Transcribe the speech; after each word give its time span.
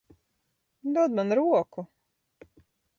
Dod 0.95 1.11
man 1.15 1.31
roku. 1.39 1.81